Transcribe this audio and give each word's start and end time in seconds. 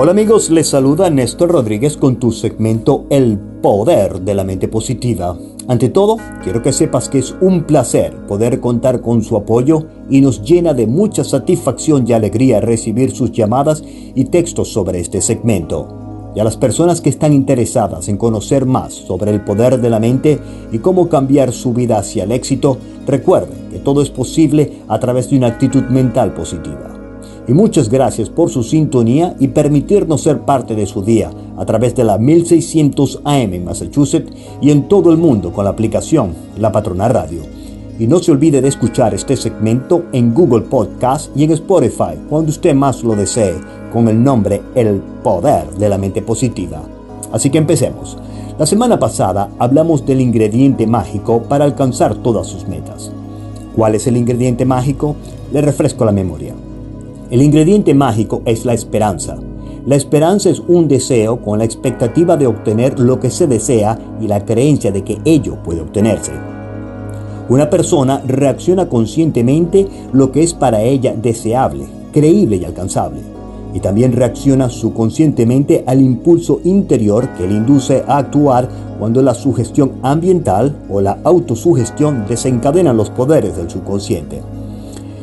Hola 0.00 0.12
amigos, 0.12 0.48
les 0.50 0.68
saluda 0.68 1.10
Néstor 1.10 1.50
Rodríguez 1.50 1.96
con 1.96 2.20
tu 2.20 2.30
segmento 2.30 3.06
El 3.10 3.36
Poder 3.36 4.20
de 4.20 4.32
la 4.32 4.44
Mente 4.44 4.68
Positiva. 4.68 5.36
Ante 5.66 5.88
todo, 5.88 6.18
quiero 6.44 6.62
que 6.62 6.72
sepas 6.72 7.08
que 7.08 7.18
es 7.18 7.34
un 7.40 7.64
placer 7.64 8.14
poder 8.28 8.60
contar 8.60 9.00
con 9.00 9.24
su 9.24 9.36
apoyo 9.36 9.86
y 10.08 10.20
nos 10.20 10.44
llena 10.44 10.72
de 10.72 10.86
mucha 10.86 11.24
satisfacción 11.24 12.04
y 12.06 12.12
alegría 12.12 12.60
recibir 12.60 13.10
sus 13.10 13.32
llamadas 13.32 13.82
y 14.14 14.26
textos 14.26 14.72
sobre 14.72 15.00
este 15.00 15.20
segmento. 15.20 15.88
Y 16.36 16.38
a 16.38 16.44
las 16.44 16.56
personas 16.56 17.00
que 17.00 17.10
están 17.10 17.32
interesadas 17.32 18.08
en 18.08 18.18
conocer 18.18 18.66
más 18.66 18.94
sobre 18.94 19.32
el 19.32 19.40
poder 19.40 19.80
de 19.80 19.90
la 19.90 19.98
mente 19.98 20.38
y 20.70 20.78
cómo 20.78 21.08
cambiar 21.08 21.50
su 21.50 21.72
vida 21.72 21.98
hacia 21.98 22.22
el 22.22 22.30
éxito, 22.30 22.78
recuerden 23.04 23.70
que 23.72 23.80
todo 23.80 24.00
es 24.00 24.10
posible 24.10 24.74
a 24.86 25.00
través 25.00 25.28
de 25.28 25.38
una 25.38 25.48
actitud 25.48 25.82
mental 25.86 26.34
positiva 26.34 26.97
y 27.48 27.54
muchas 27.54 27.88
gracias 27.88 28.28
por 28.28 28.50
su 28.50 28.62
sintonía 28.62 29.34
y 29.40 29.48
permitirnos 29.48 30.22
ser 30.22 30.40
parte 30.40 30.74
de 30.74 30.84
su 30.84 31.02
día 31.02 31.30
a 31.56 31.64
través 31.64 31.94
de 31.96 32.04
la 32.04 32.18
1600 32.18 33.22
AM 33.24 33.54
en 33.54 33.64
Massachusetts 33.64 34.30
y 34.60 34.70
en 34.70 34.86
todo 34.86 35.10
el 35.10 35.16
mundo 35.16 35.50
con 35.50 35.64
la 35.64 35.70
aplicación 35.70 36.34
La 36.58 36.70
Patrona 36.70 37.08
Radio. 37.08 37.40
Y 37.98 38.06
no 38.06 38.18
se 38.18 38.32
olvide 38.32 38.60
de 38.60 38.68
escuchar 38.68 39.14
este 39.14 39.34
segmento 39.34 40.04
en 40.12 40.34
Google 40.34 40.60
Podcast 40.60 41.34
y 41.34 41.44
en 41.44 41.52
Spotify 41.52 42.16
cuando 42.28 42.50
usted 42.50 42.74
más 42.74 43.02
lo 43.02 43.16
desee 43.16 43.54
con 43.92 44.08
el 44.08 44.22
nombre 44.22 44.60
El 44.74 45.00
Poder 45.22 45.70
de 45.70 45.88
la 45.88 45.96
Mente 45.96 46.20
Positiva. 46.20 46.82
Así 47.32 47.48
que 47.48 47.58
empecemos. 47.58 48.18
La 48.58 48.66
semana 48.66 48.98
pasada 48.98 49.48
hablamos 49.58 50.04
del 50.04 50.20
ingrediente 50.20 50.86
mágico 50.86 51.42
para 51.44 51.64
alcanzar 51.64 52.14
todas 52.16 52.46
sus 52.46 52.68
metas. 52.68 53.10
¿Cuál 53.74 53.94
es 53.94 54.06
el 54.06 54.18
ingrediente 54.18 54.66
mágico? 54.66 55.16
Le 55.50 55.62
refresco 55.62 56.04
la 56.04 56.12
memoria. 56.12 56.54
El 57.30 57.42
ingrediente 57.42 57.92
mágico 57.92 58.40
es 58.46 58.64
la 58.64 58.72
esperanza. 58.72 59.36
La 59.84 59.96
esperanza 59.96 60.48
es 60.48 60.62
un 60.66 60.88
deseo 60.88 61.42
con 61.42 61.58
la 61.58 61.66
expectativa 61.66 62.38
de 62.38 62.46
obtener 62.46 62.98
lo 62.98 63.20
que 63.20 63.30
se 63.30 63.46
desea 63.46 63.98
y 64.18 64.26
la 64.26 64.46
creencia 64.46 64.92
de 64.92 65.04
que 65.04 65.18
ello 65.26 65.62
puede 65.62 65.82
obtenerse. 65.82 66.32
Una 67.50 67.68
persona 67.68 68.22
reacciona 68.26 68.88
conscientemente 68.88 69.86
lo 70.14 70.32
que 70.32 70.42
es 70.42 70.54
para 70.54 70.80
ella 70.80 71.14
deseable, 71.14 71.84
creíble 72.12 72.56
y 72.56 72.64
alcanzable. 72.64 73.20
Y 73.74 73.80
también 73.80 74.12
reacciona 74.12 74.70
subconscientemente 74.70 75.84
al 75.86 76.00
impulso 76.00 76.62
interior 76.64 77.28
que 77.36 77.46
le 77.46 77.56
induce 77.56 78.04
a 78.08 78.16
actuar 78.16 78.70
cuando 78.98 79.20
la 79.20 79.34
sugestión 79.34 79.92
ambiental 80.02 80.74
o 80.88 81.02
la 81.02 81.18
autosugestión 81.24 82.24
desencadenan 82.26 82.96
los 82.96 83.10
poderes 83.10 83.54
del 83.54 83.68
subconsciente. 83.68 84.40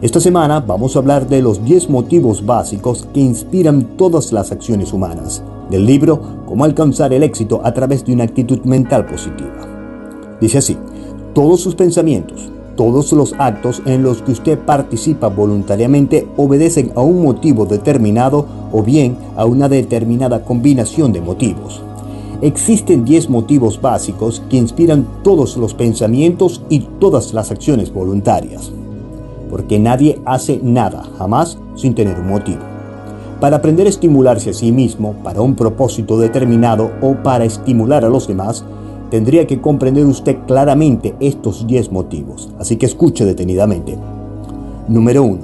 Esta 0.00 0.20
semana 0.20 0.60
vamos 0.60 0.94
a 0.94 1.00
hablar 1.00 1.28
de 1.28 1.42
los 1.42 1.64
10 1.64 1.90
motivos 1.90 2.46
básicos 2.46 3.08
que 3.12 3.18
inspiran 3.18 3.96
todas 3.96 4.30
las 4.30 4.52
acciones 4.52 4.92
humanas, 4.92 5.42
del 5.70 5.86
libro 5.86 6.20
Cómo 6.46 6.64
alcanzar 6.64 7.12
el 7.12 7.24
éxito 7.24 7.60
a 7.64 7.74
través 7.74 8.04
de 8.04 8.12
una 8.12 8.22
actitud 8.22 8.60
mental 8.60 9.06
positiva. 9.06 10.36
Dice 10.40 10.58
así, 10.58 10.78
todos 11.34 11.60
sus 11.60 11.74
pensamientos, 11.74 12.48
todos 12.76 13.12
los 13.12 13.34
actos 13.38 13.82
en 13.86 14.04
los 14.04 14.22
que 14.22 14.30
usted 14.30 14.56
participa 14.60 15.26
voluntariamente 15.26 16.28
obedecen 16.36 16.92
a 16.94 17.00
un 17.00 17.24
motivo 17.24 17.66
determinado 17.66 18.46
o 18.70 18.84
bien 18.84 19.18
a 19.36 19.46
una 19.46 19.68
determinada 19.68 20.44
combinación 20.44 21.12
de 21.12 21.22
motivos. 21.22 21.82
Existen 22.40 23.04
10 23.04 23.30
motivos 23.30 23.82
básicos 23.82 24.44
que 24.48 24.58
inspiran 24.58 25.04
todos 25.24 25.56
los 25.56 25.74
pensamientos 25.74 26.62
y 26.68 26.86
todas 27.00 27.34
las 27.34 27.50
acciones 27.50 27.92
voluntarias 27.92 28.70
porque 29.48 29.78
nadie 29.78 30.20
hace 30.24 30.60
nada 30.62 31.04
jamás 31.18 31.58
sin 31.74 31.94
tener 31.94 32.18
un 32.18 32.28
motivo. 32.28 32.60
Para 33.40 33.58
aprender 33.58 33.86
a 33.86 33.90
estimularse 33.90 34.50
a 34.50 34.54
sí 34.54 34.72
mismo 34.72 35.14
para 35.22 35.40
un 35.40 35.54
propósito 35.54 36.18
determinado 36.18 36.90
o 37.00 37.14
para 37.22 37.44
estimular 37.44 38.04
a 38.04 38.08
los 38.08 38.26
demás, 38.26 38.64
tendría 39.10 39.46
que 39.46 39.60
comprender 39.60 40.04
usted 40.06 40.38
claramente 40.46 41.14
estos 41.20 41.66
10 41.66 41.92
motivos, 41.92 42.50
así 42.58 42.76
que 42.76 42.86
escuche 42.86 43.24
detenidamente. 43.24 43.96
Número 44.88 45.22
1. 45.22 45.38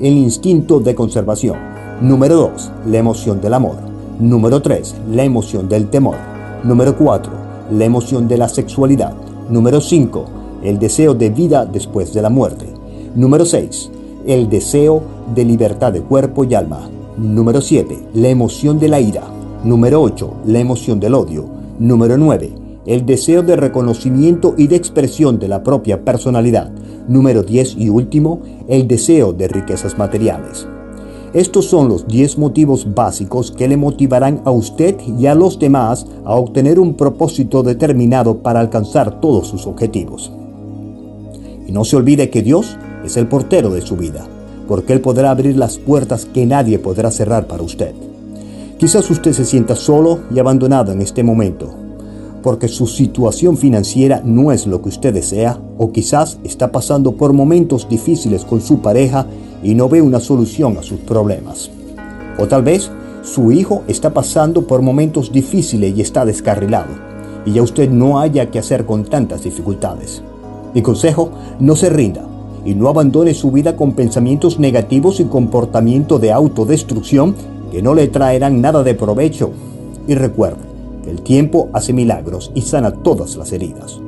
El 0.00 0.12
instinto 0.14 0.80
de 0.80 0.94
conservación. 0.94 1.56
Número 2.00 2.36
2. 2.36 2.72
La 2.86 2.98
emoción 2.98 3.40
del 3.40 3.54
amor. 3.54 3.76
Número 4.20 4.62
3. 4.62 4.94
La 5.12 5.24
emoción 5.24 5.68
del 5.68 5.90
temor. 5.90 6.16
Número 6.62 6.96
4. 6.96 7.32
La 7.72 7.84
emoción 7.84 8.28
de 8.28 8.38
la 8.38 8.48
sexualidad. 8.48 9.12
Número 9.48 9.80
5. 9.80 10.24
El 10.62 10.78
deseo 10.78 11.14
de 11.14 11.30
vida 11.30 11.66
después 11.66 12.14
de 12.14 12.22
la 12.22 12.30
muerte. 12.30 12.69
Número 13.16 13.44
6. 13.44 13.90
El 14.24 14.48
deseo 14.48 15.02
de 15.34 15.44
libertad 15.44 15.92
de 15.92 16.00
cuerpo 16.00 16.44
y 16.44 16.54
alma. 16.54 16.88
Número 17.18 17.60
7. 17.60 17.98
La 18.14 18.28
emoción 18.28 18.78
de 18.78 18.86
la 18.86 19.00
ira. 19.00 19.24
Número 19.64 20.00
8. 20.00 20.32
La 20.46 20.60
emoción 20.60 21.00
del 21.00 21.14
odio. 21.14 21.44
Número 21.80 22.16
9. 22.16 22.52
El 22.86 23.04
deseo 23.04 23.42
de 23.42 23.56
reconocimiento 23.56 24.54
y 24.56 24.68
de 24.68 24.76
expresión 24.76 25.40
de 25.40 25.48
la 25.48 25.64
propia 25.64 26.04
personalidad. 26.04 26.70
Número 27.08 27.42
10 27.42 27.78
y 27.78 27.88
último, 27.88 28.42
el 28.68 28.86
deseo 28.86 29.32
de 29.32 29.48
riquezas 29.48 29.98
materiales. 29.98 30.68
Estos 31.34 31.64
son 31.66 31.88
los 31.88 32.06
10 32.06 32.38
motivos 32.38 32.94
básicos 32.94 33.50
que 33.50 33.66
le 33.66 33.76
motivarán 33.76 34.40
a 34.44 34.52
usted 34.52 34.96
y 35.18 35.26
a 35.26 35.34
los 35.34 35.58
demás 35.58 36.06
a 36.24 36.36
obtener 36.36 36.78
un 36.78 36.94
propósito 36.94 37.64
determinado 37.64 38.38
para 38.38 38.60
alcanzar 38.60 39.20
todos 39.20 39.48
sus 39.48 39.66
objetivos. 39.66 40.30
Y 41.66 41.72
no 41.72 41.84
se 41.84 41.96
olvide 41.96 42.30
que 42.30 42.42
Dios 42.42 42.76
el 43.16 43.26
portero 43.26 43.70
de 43.70 43.82
su 43.82 43.96
vida, 43.96 44.26
porque 44.68 44.92
Él 44.92 45.00
podrá 45.00 45.30
abrir 45.30 45.56
las 45.56 45.78
puertas 45.78 46.26
que 46.26 46.46
nadie 46.46 46.78
podrá 46.78 47.10
cerrar 47.10 47.46
para 47.46 47.62
usted. 47.62 47.92
Quizás 48.78 49.10
usted 49.10 49.32
se 49.32 49.44
sienta 49.44 49.76
solo 49.76 50.20
y 50.34 50.38
abandonado 50.38 50.92
en 50.92 51.02
este 51.02 51.22
momento, 51.22 51.74
porque 52.42 52.68
su 52.68 52.86
situación 52.86 53.56
financiera 53.56 54.22
no 54.24 54.52
es 54.52 54.66
lo 54.66 54.80
que 54.80 54.88
usted 54.88 55.12
desea, 55.12 55.58
o 55.76 55.92
quizás 55.92 56.38
está 56.44 56.72
pasando 56.72 57.12
por 57.12 57.32
momentos 57.32 57.88
difíciles 57.88 58.44
con 58.44 58.60
su 58.60 58.80
pareja 58.80 59.26
y 59.62 59.74
no 59.74 59.88
ve 59.88 60.00
una 60.00 60.20
solución 60.20 60.78
a 60.78 60.82
sus 60.82 61.00
problemas. 61.00 61.70
O 62.38 62.46
tal 62.46 62.62
vez 62.62 62.90
su 63.22 63.52
hijo 63.52 63.82
está 63.88 64.14
pasando 64.14 64.66
por 64.66 64.82
momentos 64.82 65.32
difíciles 65.32 65.94
y 65.96 66.00
está 66.00 66.24
descarrilado, 66.24 66.94
y 67.44 67.52
ya 67.52 67.62
usted 67.62 67.90
no 67.90 68.20
haya 68.20 68.50
que 68.50 68.58
hacer 68.58 68.86
con 68.86 69.04
tantas 69.04 69.42
dificultades. 69.42 70.22
Mi 70.72 70.80
consejo, 70.80 71.32
no 71.58 71.74
se 71.74 71.90
rinda 71.90 72.29
y 72.64 72.74
no 72.74 72.88
abandone 72.88 73.34
su 73.34 73.50
vida 73.50 73.76
con 73.76 73.92
pensamientos 73.92 74.58
negativos 74.58 75.20
y 75.20 75.24
comportamiento 75.24 76.18
de 76.18 76.32
autodestrucción 76.32 77.34
que 77.70 77.82
no 77.82 77.94
le 77.94 78.08
traerán 78.08 78.60
nada 78.60 78.82
de 78.82 78.94
provecho. 78.94 79.50
Y 80.06 80.14
recuerde 80.14 80.70
el 81.06 81.22
tiempo 81.22 81.68
hace 81.72 81.92
milagros 81.92 82.52
y 82.54 82.62
sana 82.62 82.92
todas 82.92 83.36
las 83.36 83.52
heridas. 83.52 84.00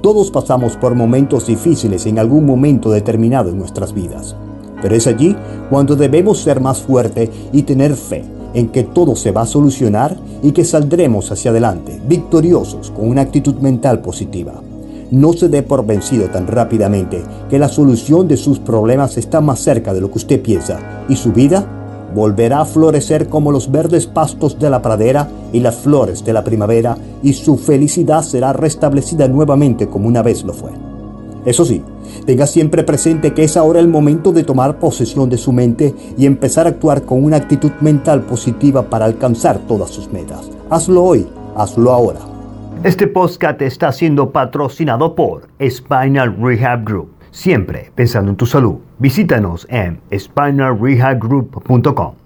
Todos 0.00 0.30
pasamos 0.30 0.76
por 0.76 0.94
momentos 0.94 1.46
difíciles 1.46 2.06
en 2.06 2.18
algún 2.18 2.44
momento 2.44 2.90
determinado 2.90 3.50
en 3.50 3.58
nuestras 3.58 3.92
vidas, 3.94 4.34
pero 4.80 4.96
es 4.96 5.06
allí 5.06 5.36
cuando 5.70 5.94
debemos 5.94 6.40
ser 6.40 6.60
más 6.60 6.80
fuertes 6.80 7.30
y 7.52 7.62
tener 7.62 7.94
fe 7.94 8.24
en 8.54 8.68
que 8.68 8.82
todo 8.82 9.16
se 9.16 9.30
va 9.30 9.42
a 9.42 9.46
solucionar 9.46 10.16
y 10.42 10.52
que 10.52 10.64
saldremos 10.64 11.30
hacia 11.30 11.52
adelante, 11.52 12.00
victoriosos, 12.06 12.90
con 12.90 13.08
una 13.08 13.22
actitud 13.22 13.54
mental 13.56 14.00
positiva. 14.00 14.54
No 15.12 15.34
se 15.34 15.50
dé 15.50 15.62
por 15.62 15.84
vencido 15.84 16.30
tan 16.30 16.46
rápidamente 16.46 17.22
que 17.50 17.58
la 17.58 17.68
solución 17.68 18.28
de 18.28 18.38
sus 18.38 18.58
problemas 18.58 19.18
está 19.18 19.42
más 19.42 19.60
cerca 19.60 19.92
de 19.92 20.00
lo 20.00 20.10
que 20.10 20.16
usted 20.16 20.40
piensa 20.40 21.04
y 21.06 21.16
su 21.16 21.32
vida 21.32 22.10
volverá 22.14 22.62
a 22.62 22.64
florecer 22.64 23.28
como 23.28 23.52
los 23.52 23.70
verdes 23.70 24.06
pastos 24.06 24.58
de 24.58 24.70
la 24.70 24.80
pradera 24.80 25.28
y 25.52 25.60
las 25.60 25.76
flores 25.76 26.24
de 26.24 26.32
la 26.32 26.42
primavera 26.42 26.96
y 27.22 27.34
su 27.34 27.58
felicidad 27.58 28.22
será 28.22 28.54
restablecida 28.54 29.28
nuevamente 29.28 29.86
como 29.86 30.08
una 30.08 30.22
vez 30.22 30.44
lo 30.44 30.54
fue. 30.54 30.70
Eso 31.44 31.66
sí, 31.66 31.82
tenga 32.24 32.46
siempre 32.46 32.82
presente 32.82 33.34
que 33.34 33.44
es 33.44 33.58
ahora 33.58 33.80
el 33.80 33.88
momento 33.88 34.32
de 34.32 34.44
tomar 34.44 34.78
posesión 34.78 35.28
de 35.28 35.36
su 35.36 35.52
mente 35.52 35.94
y 36.16 36.24
empezar 36.24 36.66
a 36.66 36.70
actuar 36.70 37.02
con 37.02 37.22
una 37.22 37.36
actitud 37.36 37.72
mental 37.82 38.22
positiva 38.22 38.88
para 38.88 39.04
alcanzar 39.04 39.58
todas 39.68 39.90
sus 39.90 40.10
metas. 40.10 40.48
Hazlo 40.70 41.04
hoy, 41.04 41.26
hazlo 41.54 41.92
ahora. 41.92 42.31
Este 42.84 43.06
podcast 43.06 43.62
está 43.62 43.92
siendo 43.92 44.32
patrocinado 44.32 45.14
por 45.14 45.46
Spinal 45.60 46.36
Rehab 46.36 46.84
Group. 46.84 47.14
Siempre 47.30 47.92
pensando 47.94 48.32
en 48.32 48.36
tu 48.36 48.44
salud. 48.44 48.80
Visítanos 48.98 49.68
en 49.70 50.00
spinalrehabgroup.com. 50.12 52.21